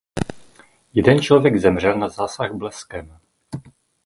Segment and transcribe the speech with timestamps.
[0.93, 3.17] Jeden člověk zemřel na zásah bleskem.